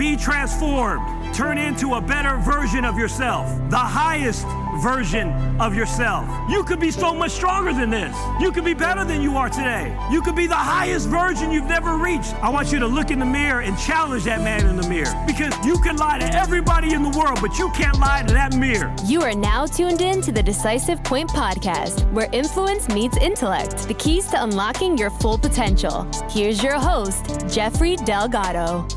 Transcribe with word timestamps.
Be 0.00 0.16
transformed. 0.16 1.34
Turn 1.34 1.58
into 1.58 1.92
a 1.96 2.00
better 2.00 2.38
version 2.38 2.86
of 2.86 2.96
yourself, 2.96 3.46
the 3.68 3.76
highest 3.76 4.46
version 4.82 5.28
of 5.60 5.74
yourself. 5.74 6.26
You 6.48 6.64
could 6.64 6.80
be 6.80 6.90
so 6.90 7.14
much 7.14 7.32
stronger 7.32 7.74
than 7.74 7.90
this. 7.90 8.16
You 8.40 8.50
could 8.50 8.64
be 8.64 8.72
better 8.72 9.04
than 9.04 9.20
you 9.20 9.36
are 9.36 9.50
today. 9.50 9.94
You 10.10 10.22
could 10.22 10.34
be 10.34 10.46
the 10.46 10.54
highest 10.54 11.06
version 11.08 11.52
you've 11.52 11.66
never 11.66 11.98
reached. 11.98 12.32
I 12.42 12.48
want 12.48 12.72
you 12.72 12.78
to 12.78 12.86
look 12.86 13.10
in 13.10 13.18
the 13.18 13.26
mirror 13.26 13.60
and 13.60 13.78
challenge 13.78 14.24
that 14.24 14.40
man 14.40 14.66
in 14.66 14.78
the 14.78 14.88
mirror 14.88 15.12
because 15.26 15.52
you 15.66 15.78
can 15.80 15.98
lie 15.98 16.18
to 16.18 16.34
everybody 16.34 16.94
in 16.94 17.02
the 17.02 17.10
world, 17.10 17.38
but 17.42 17.58
you 17.58 17.70
can't 17.72 17.98
lie 18.00 18.22
to 18.22 18.32
that 18.32 18.54
mirror. 18.54 18.90
You 19.04 19.20
are 19.20 19.34
now 19.34 19.66
tuned 19.66 20.00
in 20.00 20.22
to 20.22 20.32
the 20.32 20.42
Decisive 20.42 21.04
Point 21.04 21.28
podcast, 21.28 22.10
where 22.10 22.30
influence 22.32 22.88
meets 22.88 23.18
intellect, 23.18 23.86
the 23.86 23.94
keys 23.94 24.28
to 24.28 24.42
unlocking 24.42 24.96
your 24.96 25.10
full 25.10 25.36
potential. 25.36 26.10
Here's 26.30 26.62
your 26.62 26.78
host, 26.78 27.46
Jeffrey 27.50 27.96
Delgado. 27.96 28.88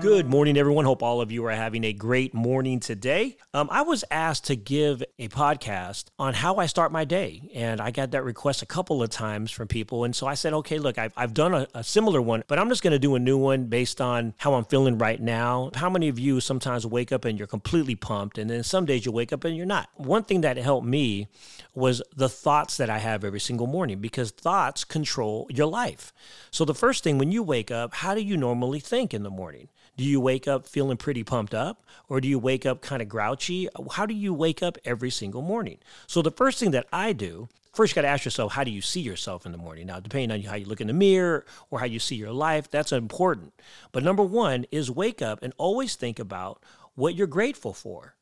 Good 0.00 0.30
morning, 0.30 0.56
everyone. 0.56 0.86
Hope 0.86 1.02
all 1.02 1.20
of 1.20 1.30
you 1.30 1.44
are 1.44 1.50
having 1.50 1.84
a 1.84 1.92
great 1.92 2.32
morning 2.32 2.80
today. 2.80 3.36
Um, 3.52 3.68
I 3.70 3.82
was 3.82 4.02
asked 4.10 4.44
to 4.46 4.56
give 4.56 5.04
a 5.18 5.28
podcast 5.28 6.06
on 6.18 6.32
how 6.32 6.56
I 6.56 6.64
start 6.66 6.90
my 6.90 7.04
day, 7.04 7.50
and 7.54 7.82
I 7.82 7.90
got 7.90 8.12
that 8.12 8.24
request 8.24 8.62
a 8.62 8.66
couple 8.66 9.02
of 9.02 9.10
times 9.10 9.50
from 9.50 9.68
people. 9.68 10.04
And 10.04 10.16
so 10.16 10.26
I 10.26 10.32
said, 10.32 10.54
okay, 10.54 10.78
look, 10.78 10.96
I've, 10.96 11.12
I've 11.18 11.34
done 11.34 11.52
a, 11.52 11.68
a 11.74 11.84
similar 11.84 12.22
one, 12.22 12.44
but 12.48 12.58
I'm 12.58 12.70
just 12.70 12.82
going 12.82 12.92
to 12.92 12.98
do 12.98 13.14
a 13.14 13.18
new 13.18 13.36
one 13.36 13.66
based 13.66 14.00
on 14.00 14.32
how 14.38 14.54
I'm 14.54 14.64
feeling 14.64 14.96
right 14.96 15.20
now. 15.20 15.70
How 15.74 15.90
many 15.90 16.08
of 16.08 16.18
you 16.18 16.40
sometimes 16.40 16.86
wake 16.86 17.12
up 17.12 17.26
and 17.26 17.36
you're 17.36 17.46
completely 17.46 17.94
pumped, 17.94 18.38
and 18.38 18.48
then 18.48 18.62
some 18.62 18.86
days 18.86 19.04
you 19.04 19.12
wake 19.12 19.34
up 19.34 19.44
and 19.44 19.54
you're 19.54 19.66
not? 19.66 19.90
One 19.96 20.24
thing 20.24 20.40
that 20.40 20.56
helped 20.56 20.86
me 20.86 21.28
was 21.74 22.02
the 22.16 22.30
thoughts 22.30 22.78
that 22.78 22.88
I 22.88 22.98
have 22.98 23.22
every 23.22 23.40
single 23.40 23.66
morning 23.66 23.98
because 23.98 24.30
thoughts 24.30 24.82
control 24.82 25.46
your 25.50 25.66
life. 25.66 26.14
So 26.50 26.64
the 26.64 26.74
first 26.74 27.04
thing 27.04 27.18
when 27.18 27.32
you 27.32 27.42
wake 27.42 27.70
up, 27.70 27.92
how 27.96 28.14
do 28.14 28.22
you 28.22 28.38
normally 28.38 28.80
think 28.80 29.12
in 29.12 29.24
the 29.24 29.30
morning? 29.30 29.68
Do 30.00 30.06
you 30.06 30.18
wake 30.18 30.48
up 30.48 30.66
feeling 30.66 30.96
pretty 30.96 31.24
pumped 31.24 31.52
up 31.52 31.84
or 32.08 32.22
do 32.22 32.26
you 32.26 32.38
wake 32.38 32.64
up 32.64 32.80
kind 32.80 33.02
of 33.02 33.08
grouchy? 33.10 33.68
How 33.92 34.06
do 34.06 34.14
you 34.14 34.32
wake 34.32 34.62
up 34.62 34.78
every 34.82 35.10
single 35.10 35.42
morning? 35.42 35.76
So, 36.06 36.22
the 36.22 36.30
first 36.30 36.58
thing 36.58 36.70
that 36.70 36.86
I 36.90 37.12
do, 37.12 37.50
first 37.74 37.92
you 37.92 37.96
got 37.96 38.00
to 38.00 38.08
ask 38.08 38.24
yourself, 38.24 38.54
how 38.54 38.64
do 38.64 38.70
you 38.70 38.80
see 38.80 39.02
yourself 39.02 39.44
in 39.44 39.52
the 39.52 39.58
morning? 39.58 39.88
Now, 39.88 40.00
depending 40.00 40.30
on 40.30 40.40
how 40.40 40.56
you 40.56 40.64
look 40.64 40.80
in 40.80 40.86
the 40.86 40.94
mirror 40.94 41.44
or 41.68 41.80
how 41.80 41.84
you 41.84 41.98
see 41.98 42.16
your 42.16 42.32
life, 42.32 42.70
that's 42.70 42.92
important. 42.92 43.52
But 43.92 44.02
number 44.02 44.22
one 44.22 44.64
is 44.72 44.90
wake 44.90 45.20
up 45.20 45.42
and 45.42 45.52
always 45.58 45.96
think 45.96 46.18
about 46.18 46.62
what 46.94 47.14
you're 47.14 47.26
grateful 47.26 47.74
for. 47.74 48.16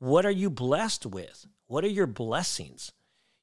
What 0.00 0.26
are 0.26 0.30
you 0.30 0.50
blessed 0.50 1.06
with? 1.06 1.46
What 1.68 1.86
are 1.86 1.88
your 1.88 2.06
blessings? 2.06 2.92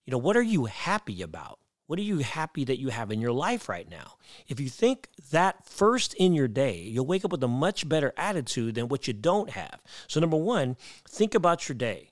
You 0.05 0.11
know, 0.11 0.19
what 0.19 0.37
are 0.37 0.43
you 0.43 0.65
happy 0.65 1.23
about? 1.23 1.57
What 1.91 1.99
are 1.99 2.03
you 2.03 2.19
happy 2.19 2.63
that 2.63 2.79
you 2.79 2.87
have 2.87 3.11
in 3.11 3.19
your 3.19 3.33
life 3.33 3.67
right 3.67 3.89
now? 3.91 4.13
If 4.47 4.61
you 4.61 4.69
think 4.69 5.09
that 5.31 5.65
first 5.65 6.13
in 6.13 6.33
your 6.33 6.47
day, 6.47 6.77
you'll 6.77 7.05
wake 7.05 7.25
up 7.25 7.33
with 7.33 7.43
a 7.43 7.49
much 7.49 7.89
better 7.89 8.13
attitude 8.15 8.75
than 8.75 8.87
what 8.87 9.09
you 9.09 9.13
don't 9.13 9.49
have. 9.49 9.81
So, 10.07 10.21
number 10.21 10.37
one, 10.37 10.77
think 11.05 11.35
about 11.35 11.67
your 11.67 11.75
day 11.75 12.10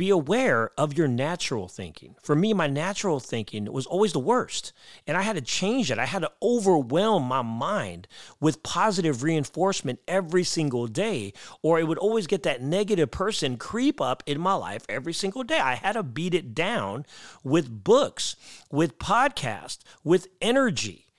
be 0.00 0.08
aware 0.08 0.70
of 0.78 0.96
your 0.96 1.06
natural 1.06 1.68
thinking. 1.68 2.16
For 2.22 2.34
me, 2.34 2.54
my 2.54 2.66
natural 2.66 3.20
thinking 3.20 3.70
was 3.70 3.84
always 3.84 4.14
the 4.14 4.18
worst. 4.18 4.72
And 5.06 5.14
I 5.14 5.20
had 5.20 5.36
to 5.36 5.42
change 5.42 5.90
it. 5.90 5.98
I 5.98 6.06
had 6.06 6.22
to 6.22 6.32
overwhelm 6.42 7.24
my 7.24 7.42
mind 7.42 8.08
with 8.40 8.62
positive 8.62 9.22
reinforcement 9.22 10.00
every 10.08 10.42
single 10.42 10.86
day, 10.86 11.34
or 11.60 11.78
it 11.78 11.86
would 11.86 11.98
always 11.98 12.26
get 12.26 12.44
that 12.44 12.62
negative 12.62 13.10
person 13.10 13.58
creep 13.58 14.00
up 14.00 14.22
in 14.24 14.40
my 14.40 14.54
life 14.54 14.86
every 14.88 15.12
single 15.12 15.42
day. 15.42 15.58
I 15.58 15.74
had 15.74 15.92
to 15.92 16.02
beat 16.02 16.32
it 16.32 16.54
down 16.54 17.04
with 17.44 17.84
books, 17.84 18.36
with 18.70 18.98
podcasts, 18.98 19.80
with 20.02 20.28
energy 20.40 21.09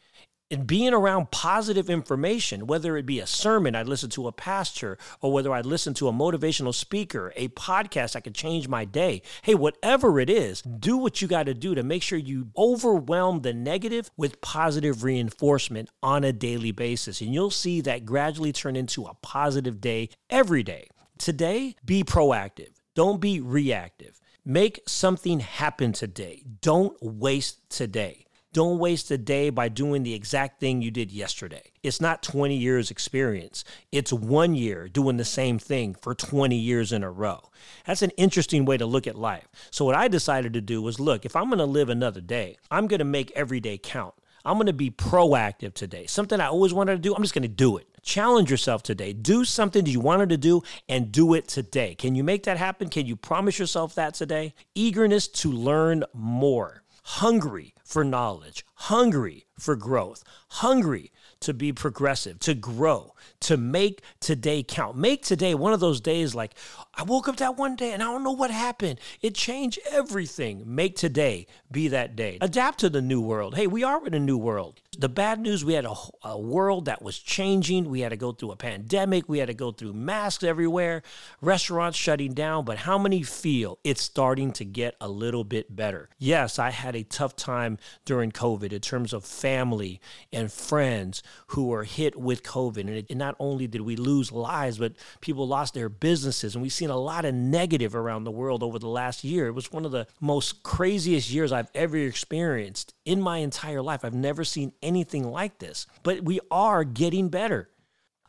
and 0.51 0.67
being 0.67 0.93
around 0.93 1.31
positive 1.31 1.89
information, 1.89 2.67
whether 2.67 2.97
it 2.97 3.05
be 3.05 3.19
a 3.19 3.25
sermon 3.25 3.73
I'd 3.73 3.87
listen 3.87 4.09
to 4.11 4.27
a 4.27 4.31
pastor, 4.31 4.97
or 5.21 5.31
whether 5.31 5.53
I'd 5.53 5.65
listen 5.65 5.93
to 5.95 6.09
a 6.09 6.13
motivational 6.13 6.73
speaker, 6.73 7.31
a 7.35 7.47
podcast 7.49 8.13
that 8.13 8.25
could 8.25 8.35
change 8.35 8.67
my 8.67 8.85
day. 8.85 9.21
Hey, 9.41 9.55
whatever 9.55 10.19
it 10.19 10.29
is, 10.29 10.61
do 10.61 10.97
what 10.97 11.21
you 11.21 11.27
got 11.27 11.45
to 11.45 11.53
do 11.53 11.73
to 11.73 11.83
make 11.83 12.03
sure 12.03 12.19
you 12.19 12.49
overwhelm 12.57 13.41
the 13.41 13.53
negative 13.53 14.11
with 14.17 14.41
positive 14.41 15.03
reinforcement 15.03 15.89
on 16.03 16.23
a 16.23 16.33
daily 16.33 16.71
basis. 16.71 17.21
And 17.21 17.33
you'll 17.33 17.49
see 17.49 17.81
that 17.81 18.05
gradually 18.05 18.51
turn 18.51 18.75
into 18.75 19.05
a 19.05 19.15
positive 19.21 19.79
day 19.79 20.09
every 20.29 20.63
day. 20.63 20.89
Today, 21.17 21.75
be 21.85 22.03
proactive. 22.03 22.71
Don't 22.93 23.21
be 23.21 23.39
reactive. 23.39 24.19
Make 24.43 24.81
something 24.87 25.39
happen 25.39 25.93
today. 25.93 26.43
Don't 26.61 26.97
waste 27.01 27.69
today. 27.69 28.25
Don't 28.53 28.79
waste 28.79 29.09
a 29.11 29.17
day 29.17 29.49
by 29.49 29.69
doing 29.69 30.03
the 30.03 30.13
exact 30.13 30.59
thing 30.59 30.81
you 30.81 30.91
did 30.91 31.09
yesterday. 31.09 31.71
It's 31.83 32.01
not 32.01 32.21
20 32.21 32.53
years 32.57 32.91
experience. 32.91 33.63
It's 33.93 34.11
one 34.11 34.55
year 34.55 34.89
doing 34.89 35.15
the 35.15 35.23
same 35.23 35.57
thing 35.57 35.95
for 35.95 36.13
20 36.13 36.57
years 36.57 36.91
in 36.91 37.01
a 37.01 37.09
row. 37.09 37.49
That's 37.85 38.01
an 38.01 38.09
interesting 38.17 38.65
way 38.65 38.75
to 38.75 38.85
look 38.85 39.07
at 39.07 39.15
life. 39.15 39.47
So 39.71 39.85
what 39.85 39.95
I 39.95 40.09
decided 40.09 40.51
to 40.53 40.61
do 40.61 40.81
was 40.81 40.99
look, 40.99 41.25
if 41.25 41.33
I'm 41.33 41.45
going 41.45 41.59
to 41.59 41.65
live 41.65 41.87
another 41.87 42.19
day, 42.19 42.57
I'm 42.69 42.87
going 42.87 42.99
to 42.99 43.05
make 43.05 43.31
every 43.37 43.61
day 43.61 43.77
count. 43.77 44.15
I'm 44.43 44.57
going 44.57 44.67
to 44.67 44.73
be 44.73 44.91
proactive 44.91 45.73
today. 45.73 46.05
Something 46.07 46.41
I 46.41 46.47
always 46.47 46.73
wanted 46.73 46.93
to 46.93 47.01
do, 47.01 47.15
I'm 47.15 47.21
just 47.21 47.33
going 47.33 47.43
to 47.43 47.47
do 47.47 47.77
it. 47.77 47.87
Challenge 48.01 48.51
yourself 48.51 48.83
today. 48.83 49.13
Do 49.13 49.45
something 49.45 49.85
that 49.85 49.91
you 49.91 50.01
wanted 50.01 50.27
to 50.27 50.37
do 50.37 50.61
and 50.89 51.09
do 51.09 51.35
it 51.35 51.47
today. 51.47 51.95
Can 51.95 52.15
you 52.15 52.23
make 52.25 52.43
that 52.43 52.57
happen? 52.57 52.89
Can 52.89 53.05
you 53.05 53.15
promise 53.15 53.59
yourself 53.59 53.95
that 53.95 54.13
today? 54.13 54.53
Eagerness 54.75 55.29
to 55.29 55.51
learn 55.53 56.03
more 56.13 56.83
hungry 57.03 57.73
for 57.91 58.03
knowledge, 58.05 58.63
hungry 58.81 59.45
for 59.59 59.75
growth, 59.75 60.23
hungry 60.49 61.11
to 61.39 61.53
be 61.53 61.71
progressive, 61.71 62.39
to 62.39 62.53
grow, 62.53 63.13
to 63.39 63.57
make 63.57 64.01
today 64.19 64.63
count. 64.63 64.95
Make 64.95 65.23
today 65.23 65.55
one 65.55 65.73
of 65.73 65.79
those 65.79 66.01
days 66.01 66.33
like, 66.35 66.53
I 66.93 67.03
woke 67.03 67.27
up 67.27 67.37
that 67.37 67.57
one 67.57 67.75
day 67.75 67.93
and 67.93 68.01
I 68.01 68.07
don't 68.07 68.23
know 68.23 68.31
what 68.31 68.51
happened. 68.51 68.99
It 69.21 69.33
changed 69.33 69.79
everything. 69.91 70.63
Make 70.65 70.95
today 70.95 71.47
be 71.71 71.87
that 71.89 72.15
day. 72.15 72.37
Adapt 72.41 72.79
to 72.79 72.89
the 72.89 73.01
new 73.01 73.21
world. 73.21 73.55
Hey, 73.55 73.65
we 73.67 73.83
are 73.83 74.05
in 74.05 74.13
a 74.13 74.19
new 74.19 74.37
world. 74.37 74.81
The 74.97 75.09
bad 75.09 75.39
news 75.39 75.63
we 75.63 75.73
had 75.73 75.85
a, 75.85 75.95
a 76.23 76.39
world 76.39 76.85
that 76.85 77.01
was 77.01 77.17
changing. 77.17 77.89
We 77.89 78.01
had 78.01 78.09
to 78.09 78.17
go 78.17 78.33
through 78.33 78.51
a 78.51 78.55
pandemic. 78.55 79.29
We 79.29 79.39
had 79.39 79.47
to 79.47 79.53
go 79.53 79.71
through 79.71 79.93
masks 79.93 80.43
everywhere, 80.43 81.01
restaurants 81.39 81.97
shutting 81.97 82.33
down. 82.33 82.65
But 82.65 82.79
how 82.79 82.97
many 82.97 83.23
feel 83.23 83.79
it's 83.83 84.01
starting 84.01 84.51
to 84.53 84.65
get 84.65 84.95
a 84.99 85.07
little 85.07 85.43
bit 85.43 85.75
better? 85.75 86.09
Yes, 86.19 86.59
I 86.59 86.71
had 86.71 86.95
a 86.95 87.03
tough 87.03 87.35
time 87.35 87.77
during 88.05 88.31
COVID 88.31 88.70
in 88.73 88.81
terms 88.81 89.13
of 89.13 89.25
family 89.25 89.99
and 90.31 90.51
friends 90.51 91.23
who 91.47 91.67
were 91.67 91.83
hit 91.83 92.15
with 92.15 92.43
COVID. 92.43 92.81
And, 92.81 92.89
it, 92.89 93.05
and 93.09 93.19
not 93.19 93.35
only 93.39 93.67
did 93.67 93.81
we 93.81 93.95
lose 93.95 94.31
lives, 94.31 94.77
but 94.77 94.93
people 95.21 95.47
lost 95.47 95.73
their 95.73 95.89
businesses. 95.89 96.55
And 96.55 96.61
we've 96.61 96.73
seen 96.73 96.89
a 96.89 96.97
lot 96.97 97.25
of 97.25 97.33
negative 97.33 97.95
around 97.95 98.23
the 98.23 98.31
world 98.31 98.63
over 98.63 98.79
the 98.79 98.87
last 98.87 99.23
year. 99.23 99.47
It 99.47 99.51
was 99.51 99.71
one 99.71 99.85
of 99.85 99.91
the 99.91 100.07
most 100.19 100.63
craziest 100.63 101.29
years 101.29 101.51
I've 101.51 101.71
ever 101.75 101.97
experienced 101.97 102.93
in 103.05 103.21
my 103.21 103.37
entire 103.37 103.81
life. 103.81 104.05
I've 104.05 104.13
never 104.13 104.43
seen 104.43 104.73
anything 104.81 105.23
like 105.23 105.59
this, 105.59 105.87
but 106.03 106.23
we 106.23 106.39
are 106.49 106.83
getting 106.83 107.29
better. 107.29 107.69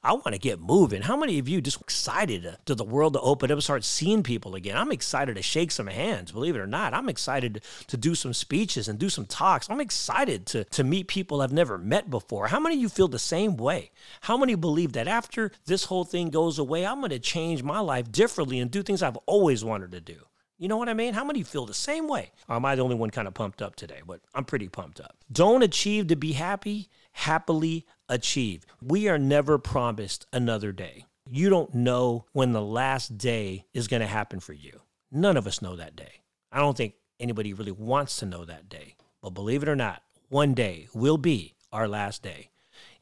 I 0.05 0.15
want 0.15 0.33
to 0.33 0.39
get 0.39 0.59
moving. 0.59 1.03
How 1.03 1.17
many 1.17 1.39
of 1.39 1.49
you 1.49 1.61
just 1.61 1.81
excited 1.81 2.57
to, 2.67 2.75
the 2.75 2.83
world 2.83 3.13
to 3.13 3.21
open 3.21 3.53
up 3.53 3.63
start 3.63 3.85
seeing 3.85 4.25
people 4.25 4.57
again? 4.57 4.77
I'm 4.77 4.91
excited 4.91 5.37
to 5.37 5.43
shake 5.43 5.71
some 5.71 5.87
hands, 5.87 6.33
believe 6.33 6.57
it 6.57 6.61
or 6.61 6.67
not. 6.67 6.93
I'm 6.93 7.09
excited 7.09 7.63
to 7.87 7.97
do 7.97 8.17
some 8.17 8.35
speeches 8.35 8.89
and 8.89 8.99
do 8.99 9.09
some 9.09 9.27
talks. 9.27 9.71
I'm 9.71 9.81
excited 9.81 10.45
to, 10.47 10.65
to 10.65 10.83
meet 10.83 11.07
people 11.07 11.41
I've 11.41 11.53
never 11.53 11.79
met 11.79 12.11
before. 12.11 12.49
How 12.49 12.59
many 12.59 12.75
of 12.75 12.81
you 12.81 12.89
feel 12.89 13.07
the 13.07 13.21
same 13.21 13.57
way? 13.57 13.93
How 14.23 14.37
many 14.37 14.57
believe 14.57 14.93
that 14.95 15.07
after 15.07 15.53
this 15.67 15.85
whole 15.85 16.05
thing 16.05 16.31
goes 16.31 16.59
away, 16.59 16.85
I'm 16.85 16.99
going 16.99 17.11
to 17.11 17.21
change 17.21 17.63
my 17.63 17.79
life 17.79 18.11
differently 18.11 18.59
and 18.59 18.73
do 18.73 18.83
things 18.83 19.05
I've 19.05 19.19
always 19.27 19.65
wanted 19.65 19.93
to 19.93 20.01
do? 20.01 20.17
You 20.59 20.69
know 20.69 20.77
what 20.77 20.89
I 20.89 20.95
mean? 20.95 21.15
How 21.15 21.25
many 21.25 21.43
feel 21.43 21.67
the 21.67 21.75
same 21.75 22.09
way? 22.09 22.31
Am 22.49 22.65
I 22.65 22.75
the 22.75 22.83
only 22.83 22.95
one 22.95 23.11
kind 23.11 23.27
of 23.27 23.35
pumped 23.35 23.63
up 23.63 23.77
today? 23.77 24.01
But 24.07 24.21
I'm 24.35 24.45
pretty 24.45 24.69
pumped 24.69 25.01
up. 25.01 25.17
Don't 25.31 25.63
achieve 25.63 26.09
to 26.09 26.17
be 26.17 26.33
happy, 26.33 26.89
happily 27.13 27.85
achieve. 28.13 28.65
We 28.83 29.09
are 29.09 29.19
never 29.19 29.59
promised 29.59 30.27
another 30.33 30.71
day. 30.71 31.07
You 31.31 31.49
don't 31.49 31.75
know 31.75 32.27
when 32.33 32.53
the 32.53 32.63
last 32.63 33.17
day 33.17 33.65
is 33.73 33.89
going 33.89 34.01
to 34.03 34.07
happen 34.07 34.39
for 34.39 34.53
you. 34.53 34.83
None 35.11 35.37
of 35.37 35.47
us 35.47 35.63
know 35.63 35.77
that 35.77 35.97
day. 35.97 36.23
I 36.53 36.59
don't 36.59 36.77
think 36.77 36.95
anybody 37.19 37.55
really 37.55 37.73
wants 37.73 38.17
to 38.19 38.27
know 38.27 38.45
that 38.45 38.69
day. 38.69 38.97
But 39.23 39.31
believe 39.31 39.63
it 39.63 39.69
or 39.69 39.77
not, 39.77 40.03
one 40.29 40.53
day 40.53 40.89
will 40.95 41.19
be 41.19 41.55
our 41.73 41.89
last 41.89 42.23
day. 42.23 42.51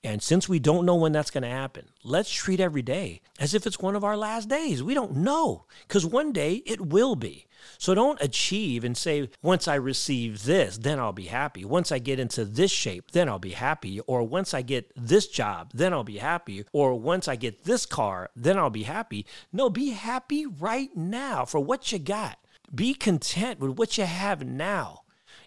And 0.02 0.22
since 0.22 0.48
we 0.48 0.58
don't 0.58 0.86
know 0.86 0.94
when 0.94 1.12
that's 1.12 1.30
going 1.30 1.42
to 1.42 1.48
happen, 1.48 1.90
let's 2.02 2.30
treat 2.30 2.58
every 2.58 2.80
day 2.80 3.20
as 3.38 3.52
if 3.52 3.66
it's 3.66 3.80
one 3.80 3.94
of 3.94 4.04
our 4.04 4.16
last 4.16 4.48
days. 4.48 4.82
We 4.82 4.94
don't 4.94 5.16
know 5.16 5.66
because 5.86 6.06
one 6.06 6.32
day 6.32 6.62
it 6.64 6.80
will 6.80 7.16
be. 7.16 7.46
So 7.76 7.94
don't 7.94 8.20
achieve 8.22 8.82
and 8.82 8.96
say, 8.96 9.28
once 9.42 9.68
I 9.68 9.74
receive 9.74 10.44
this, 10.44 10.78
then 10.78 10.98
I'll 10.98 11.12
be 11.12 11.26
happy. 11.26 11.66
Once 11.66 11.92
I 11.92 11.98
get 11.98 12.18
into 12.18 12.46
this 12.46 12.70
shape, 12.70 13.10
then 13.10 13.28
I'll 13.28 13.38
be 13.38 13.50
happy. 13.50 14.00
Or 14.00 14.22
once 14.22 14.54
I 14.54 14.62
get 14.62 14.90
this 14.96 15.26
job, 15.26 15.72
then 15.74 15.92
I'll 15.92 16.02
be 16.02 16.16
happy. 16.16 16.64
Or 16.72 16.94
once 16.94 17.28
I 17.28 17.36
get 17.36 17.64
this 17.64 17.84
car, 17.84 18.30
then 18.34 18.58
I'll 18.58 18.70
be 18.70 18.84
happy. 18.84 19.26
No, 19.52 19.68
be 19.68 19.90
happy 19.90 20.46
right 20.46 20.96
now 20.96 21.44
for 21.44 21.60
what 21.60 21.92
you 21.92 21.98
got. 21.98 22.38
Be 22.74 22.94
content 22.94 23.60
with 23.60 23.72
what 23.72 23.98
you 23.98 24.04
have 24.04 24.46
now. 24.46 25.02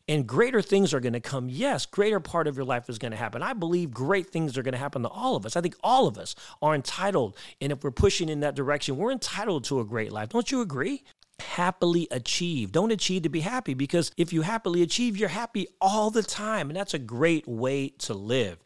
And 0.08 0.28
greater 0.28 0.62
things 0.62 0.94
are 0.94 1.00
going 1.00 1.14
to 1.14 1.20
come. 1.20 1.50
Yes, 1.50 1.86
greater 1.86 2.20
part 2.20 2.48
of 2.48 2.56
your 2.56 2.66
life 2.66 2.90
is 2.90 3.00
going 3.00 3.12
to 3.12 3.18
happen. 3.18 3.42
I 3.42 3.54
believe 3.54 3.92
great 3.92 4.30
things 4.30 4.58
are 4.58 4.64
going 4.64 4.74
to 4.74 4.80
happen 4.80 5.02
to 5.04 5.10
all 5.10 5.36
of 5.36 5.46
us. 5.46 5.56
I 5.56 5.62
think 5.62 5.76
all 5.84 6.08
of 6.08 6.18
us 6.18 6.36
are 6.62 6.76
entitled, 6.76 7.38
and 7.62 7.72
if 7.72 7.84
we're 7.84 7.92
pushing 7.92 8.30
in 8.30 8.42
that 8.42 8.56
direction, 8.56 8.98
we're 8.98 9.12
entitled 9.12 9.64
to 9.66 9.80
a 9.80 9.86
great 9.86 10.12
life. 10.12 10.30
Don't 10.30 10.52
you 10.52 10.62
agree? 10.62 11.04
happily 11.40 12.08
achieve. 12.12 12.72
Don't 12.72 12.92
achieve 12.92 13.24
to 13.24 13.30
be 13.30 13.42
happy 13.42 13.74
because 13.74 14.12
if 14.18 14.34
you 14.34 14.44
happily 14.44 14.82
achieve, 14.82 15.18
you're 15.18 15.30
happy 15.30 15.68
all 15.82 16.10
the 16.10 16.24
time. 16.24 16.70
And 16.70 16.78
that's 16.78 16.94
a 16.94 17.00
great 17.00 17.48
way 17.48 17.90
to 18.00 18.14
live. 18.14 18.64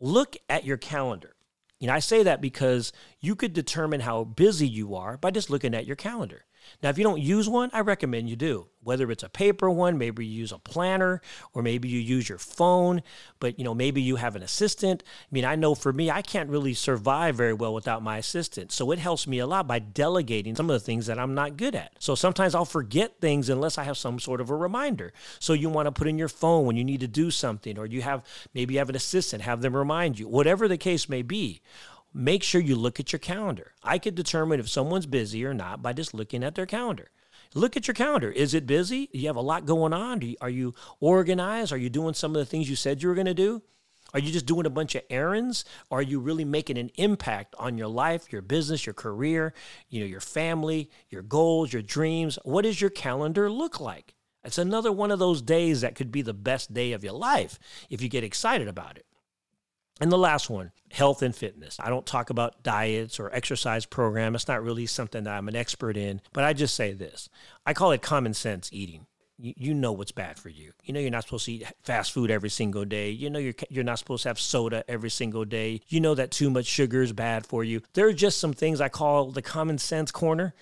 Look 0.00 0.36
at 0.48 0.64
your 0.64 0.76
calendar. 0.76 1.34
You 1.78 1.86
know, 1.86 1.94
I 1.94 2.00
say 2.00 2.22
that 2.24 2.40
because 2.40 2.92
you 3.20 3.34
could 3.34 3.54
determine 3.54 4.00
how 4.00 4.24
busy 4.24 4.68
you 4.68 4.94
are 4.94 5.16
by 5.16 5.30
just 5.30 5.50
looking 5.50 5.74
at 5.74 5.86
your 5.86 5.96
calendar. 5.96 6.44
Now, 6.82 6.90
if 6.90 6.98
you 6.98 7.04
don't 7.04 7.20
use 7.20 7.48
one, 7.48 7.70
I 7.72 7.80
recommend 7.80 8.28
you 8.28 8.36
do. 8.36 8.68
Whether 8.82 9.10
it's 9.10 9.22
a 9.22 9.28
paper 9.28 9.70
one, 9.70 9.98
maybe 9.98 10.24
you 10.24 10.32
use 10.32 10.52
a 10.52 10.58
planner, 10.58 11.20
or 11.52 11.62
maybe 11.62 11.88
you 11.88 12.00
use 12.00 12.30
your 12.30 12.38
phone, 12.38 13.02
but 13.38 13.58
you 13.58 13.64
know, 13.64 13.74
maybe 13.74 14.00
you 14.00 14.16
have 14.16 14.36
an 14.36 14.42
assistant. 14.42 15.02
I 15.06 15.28
mean, 15.30 15.44
I 15.44 15.54
know 15.54 15.74
for 15.74 15.92
me, 15.92 16.10
I 16.10 16.22
can't 16.22 16.48
really 16.48 16.72
survive 16.72 17.34
very 17.34 17.52
well 17.52 17.74
without 17.74 18.02
my 18.02 18.16
assistant. 18.16 18.72
So 18.72 18.90
it 18.90 18.98
helps 18.98 19.26
me 19.26 19.38
a 19.38 19.46
lot 19.46 19.66
by 19.66 19.80
delegating 19.80 20.56
some 20.56 20.70
of 20.70 20.74
the 20.74 20.84
things 20.84 21.06
that 21.06 21.18
I'm 21.18 21.34
not 21.34 21.58
good 21.58 21.74
at. 21.74 21.92
So 21.98 22.14
sometimes 22.14 22.54
I'll 22.54 22.64
forget 22.64 23.20
things 23.20 23.50
unless 23.50 23.76
I 23.76 23.84
have 23.84 23.98
some 23.98 24.18
sort 24.18 24.40
of 24.40 24.48
a 24.48 24.56
reminder. 24.56 25.12
So 25.40 25.52
you 25.52 25.68
want 25.68 25.86
to 25.86 25.92
put 25.92 26.08
in 26.08 26.16
your 26.16 26.28
phone 26.28 26.64
when 26.64 26.76
you 26.76 26.84
need 26.84 27.00
to 27.00 27.08
do 27.08 27.30
something, 27.30 27.78
or 27.78 27.84
you 27.84 28.00
have 28.00 28.24
maybe 28.54 28.74
you 28.74 28.78
have 28.78 28.88
an 28.88 28.96
assistant, 28.96 29.42
have 29.42 29.60
them 29.60 29.76
remind 29.76 30.18
you, 30.18 30.26
whatever 30.26 30.68
the 30.68 30.78
case 30.78 31.06
may 31.06 31.20
be 31.20 31.60
make 32.12 32.42
sure 32.42 32.60
you 32.60 32.76
look 32.76 33.00
at 33.00 33.12
your 33.12 33.20
calendar. 33.20 33.72
I 33.82 33.98
could 33.98 34.14
determine 34.14 34.60
if 34.60 34.68
someone's 34.68 35.06
busy 35.06 35.44
or 35.44 35.54
not 35.54 35.82
by 35.82 35.92
just 35.92 36.14
looking 36.14 36.42
at 36.44 36.54
their 36.54 36.66
calendar. 36.66 37.10
Look 37.54 37.76
at 37.76 37.88
your 37.88 37.94
calendar. 37.94 38.30
Is 38.30 38.54
it 38.54 38.66
busy? 38.66 39.06
Do 39.06 39.18
you 39.18 39.26
have 39.26 39.36
a 39.36 39.40
lot 39.40 39.66
going 39.66 39.92
on? 39.92 40.20
You, 40.20 40.36
are 40.40 40.50
you 40.50 40.74
organized? 41.00 41.72
Are 41.72 41.78
you 41.78 41.90
doing 41.90 42.14
some 42.14 42.32
of 42.32 42.38
the 42.38 42.46
things 42.46 42.70
you 42.70 42.76
said 42.76 43.02
you 43.02 43.08
were 43.08 43.14
going 43.14 43.26
to 43.26 43.34
do? 43.34 43.62
Are 44.12 44.20
you 44.20 44.32
just 44.32 44.46
doing 44.46 44.66
a 44.66 44.70
bunch 44.70 44.94
of 44.94 45.02
errands? 45.10 45.64
Are 45.90 46.02
you 46.02 46.20
really 46.20 46.44
making 46.44 46.78
an 46.78 46.90
impact 46.96 47.54
on 47.58 47.78
your 47.78 47.88
life, 47.88 48.32
your 48.32 48.42
business, 48.42 48.86
your 48.86 48.94
career, 48.94 49.54
you 49.88 50.00
know, 50.00 50.06
your 50.06 50.20
family, 50.20 50.90
your 51.10 51.22
goals, 51.22 51.72
your 51.72 51.82
dreams? 51.82 52.38
What 52.44 52.62
does 52.62 52.80
your 52.80 52.90
calendar 52.90 53.50
look 53.50 53.80
like? 53.80 54.14
It's 54.42 54.58
another 54.58 54.90
one 54.90 55.10
of 55.10 55.18
those 55.18 55.42
days 55.42 55.82
that 55.82 55.94
could 55.94 56.10
be 56.10 56.22
the 56.22 56.34
best 56.34 56.72
day 56.72 56.92
of 56.92 57.04
your 57.04 57.12
life 57.12 57.58
if 57.88 58.02
you 58.02 58.08
get 58.08 58.24
excited 58.24 58.68
about 58.68 58.96
it. 58.96 59.06
And 60.00 60.10
the 60.10 60.18
last 60.18 60.48
one, 60.48 60.72
health 60.90 61.22
and 61.22 61.36
fitness. 61.36 61.76
I 61.78 61.90
don't 61.90 62.06
talk 62.06 62.30
about 62.30 62.62
diets 62.62 63.20
or 63.20 63.32
exercise 63.34 63.84
program. 63.84 64.34
It's 64.34 64.48
not 64.48 64.64
really 64.64 64.86
something 64.86 65.24
that 65.24 65.36
I'm 65.36 65.48
an 65.48 65.56
expert 65.56 65.96
in, 65.96 66.22
but 66.32 66.42
I 66.42 66.54
just 66.54 66.74
say 66.74 66.92
this. 66.92 67.28
I 67.66 67.74
call 67.74 67.92
it 67.92 68.00
common 68.00 68.32
sense 68.32 68.70
eating. 68.72 69.06
You, 69.38 69.54
you 69.56 69.74
know 69.74 69.92
what's 69.92 70.12
bad 70.12 70.38
for 70.38 70.48
you. 70.48 70.72
You 70.84 70.94
know 70.94 71.00
you're 71.00 71.10
not 71.10 71.24
supposed 71.24 71.46
to 71.46 71.52
eat 71.52 71.66
fast 71.82 72.12
food 72.12 72.30
every 72.30 72.48
single 72.50 72.84
day. 72.84 73.10
You 73.10 73.30
know 73.30 73.38
you're 73.38 73.54
you're 73.68 73.84
not 73.84 73.98
supposed 73.98 74.22
to 74.24 74.30
have 74.30 74.40
soda 74.40 74.84
every 74.88 75.10
single 75.10 75.44
day. 75.44 75.80
You 75.88 76.00
know 76.00 76.14
that 76.14 76.30
too 76.30 76.50
much 76.50 76.66
sugar 76.66 77.02
is 77.02 77.12
bad 77.12 77.46
for 77.46 77.62
you. 77.62 77.82
There 77.92 78.06
are 78.06 78.12
just 78.12 78.38
some 78.38 78.52
things 78.52 78.80
I 78.80 78.88
call 78.88 79.30
the 79.30 79.42
common 79.42 79.78
sense 79.78 80.10
corner. 80.10 80.54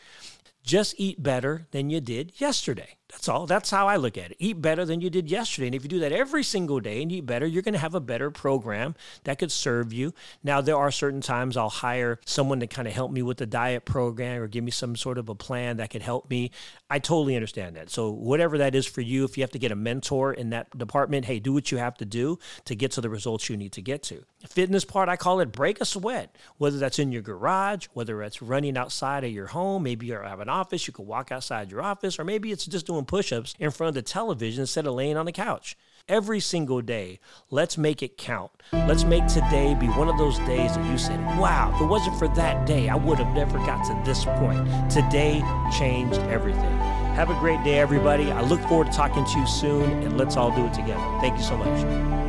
Just 0.62 0.94
eat 0.98 1.22
better 1.22 1.66
than 1.70 1.90
you 1.90 2.00
did 2.00 2.32
yesterday. 2.36 2.98
That's 3.10 3.26
all. 3.26 3.46
That's 3.46 3.70
how 3.70 3.88
I 3.88 3.96
look 3.96 4.18
at 4.18 4.32
it. 4.32 4.36
Eat 4.38 4.60
better 4.60 4.84
than 4.84 5.00
you 5.00 5.08
did 5.08 5.30
yesterday. 5.30 5.68
And 5.68 5.74
if 5.74 5.82
you 5.82 5.88
do 5.88 6.00
that 6.00 6.12
every 6.12 6.42
single 6.42 6.78
day 6.78 7.00
and 7.02 7.10
eat 7.10 7.24
better, 7.24 7.46
you're 7.46 7.62
going 7.62 7.72
to 7.72 7.80
have 7.80 7.94
a 7.94 8.00
better 8.00 8.30
program 8.30 8.94
that 9.24 9.38
could 9.38 9.50
serve 9.50 9.94
you. 9.94 10.12
Now, 10.44 10.60
there 10.60 10.76
are 10.76 10.90
certain 10.90 11.22
times 11.22 11.56
I'll 11.56 11.70
hire 11.70 12.20
someone 12.26 12.60
to 12.60 12.66
kind 12.66 12.86
of 12.86 12.92
help 12.92 13.10
me 13.10 13.22
with 13.22 13.38
the 13.38 13.46
diet 13.46 13.86
program 13.86 14.42
or 14.42 14.46
give 14.46 14.62
me 14.62 14.70
some 14.70 14.94
sort 14.94 15.16
of 15.16 15.30
a 15.30 15.34
plan 15.34 15.78
that 15.78 15.88
could 15.88 16.02
help 16.02 16.28
me. 16.28 16.50
I 16.90 16.98
totally 16.98 17.34
understand 17.34 17.76
that. 17.76 17.88
So, 17.88 18.10
whatever 18.10 18.58
that 18.58 18.74
is 18.74 18.86
for 18.86 19.00
you, 19.00 19.24
if 19.24 19.38
you 19.38 19.42
have 19.42 19.52
to 19.52 19.58
get 19.58 19.72
a 19.72 19.76
mentor 19.76 20.34
in 20.34 20.50
that 20.50 20.76
department, 20.76 21.24
hey, 21.24 21.38
do 21.38 21.54
what 21.54 21.72
you 21.72 21.78
have 21.78 21.96
to 21.98 22.04
do 22.04 22.38
to 22.66 22.74
get 22.74 22.90
to 22.92 23.00
the 23.00 23.08
results 23.08 23.48
you 23.48 23.56
need 23.56 23.72
to 23.72 23.82
get 23.82 24.02
to. 24.04 24.22
Fitness 24.46 24.84
part, 24.84 25.08
I 25.08 25.16
call 25.16 25.40
it 25.40 25.50
break 25.50 25.80
a 25.80 25.86
sweat, 25.86 26.36
whether 26.58 26.78
that's 26.78 26.98
in 26.98 27.10
your 27.10 27.22
garage, 27.22 27.86
whether 27.94 28.22
it's 28.22 28.42
running 28.42 28.76
outside 28.76 29.24
of 29.24 29.30
your 29.30 29.46
home, 29.46 29.82
maybe 29.82 30.06
you 30.06 30.12
have 30.12 30.40
an 30.40 30.48
office, 30.50 30.86
you 30.86 30.92
could 30.92 31.06
walk 31.06 31.32
outside 31.32 31.70
your 31.70 31.82
office, 31.82 32.18
or 32.18 32.24
maybe 32.24 32.52
it's 32.52 32.66
just 32.66 32.86
doing 32.86 32.97
doing 32.98 33.06
push 33.06 33.32
ups 33.32 33.54
in 33.58 33.70
front 33.70 33.88
of 33.88 33.94
the 33.94 34.02
television 34.02 34.62
instead 34.62 34.86
of 34.86 34.94
laying 34.94 35.16
on 35.16 35.26
the 35.26 35.32
couch. 35.32 35.76
Every 36.08 36.40
single 36.40 36.80
day, 36.80 37.20
let's 37.50 37.76
make 37.76 38.02
it 38.02 38.16
count. 38.16 38.50
Let's 38.72 39.04
make 39.04 39.26
today 39.26 39.74
be 39.74 39.88
one 39.88 40.08
of 40.08 40.16
those 40.16 40.38
days 40.38 40.74
that 40.74 40.90
you 40.90 40.96
said, 40.96 41.20
wow, 41.38 41.72
if 41.74 41.82
it 41.82 41.86
wasn't 41.86 42.18
for 42.18 42.28
that 42.28 42.66
day, 42.66 42.88
I 42.88 42.96
would 42.96 43.18
have 43.18 43.34
never 43.34 43.58
got 43.58 43.84
to 43.84 44.02
this 44.04 44.24
point. 44.24 44.90
Today 44.90 45.42
changed 45.78 46.18
everything. 46.22 46.78
Have 47.14 47.30
a 47.30 47.38
great 47.40 47.62
day, 47.62 47.78
everybody. 47.78 48.32
I 48.32 48.40
look 48.40 48.60
forward 48.62 48.86
to 48.86 48.92
talking 48.92 49.24
to 49.24 49.38
you 49.38 49.46
soon, 49.46 50.02
and 50.02 50.16
let's 50.16 50.36
all 50.36 50.54
do 50.54 50.66
it 50.66 50.72
together. 50.72 51.18
Thank 51.20 51.36
you 51.36 51.44
so 51.44 51.56
much. 51.56 52.27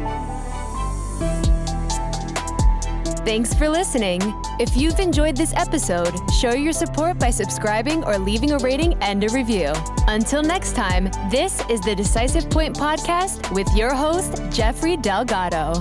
Thanks 3.30 3.54
for 3.54 3.70
listening. 3.70 4.20
If 4.60 4.76
you've 4.76 5.00
enjoyed 5.00 5.38
this 5.38 5.54
episode, 5.56 6.16
show 6.32 6.56
your 6.56 6.74
support 6.74 7.20
by 7.20 7.30
subscribing 7.30 8.04
or 8.04 8.18
leaving 8.18 8.54
a 8.54 8.58
rating 8.58 8.96
and 9.04 9.24
a 9.24 9.28
review. 9.28 9.72
Until 10.08 10.42
next 10.42 10.76
time, 10.76 11.12
this 11.30 11.62
is 11.70 11.80
the 11.82 11.94
Decisive 11.94 12.50
Point 12.50 12.76
Podcast 12.76 13.54
with 13.54 13.68
your 13.76 13.94
host, 13.94 14.42
Jeffrey 14.50 14.98
Delgado. 14.98 15.74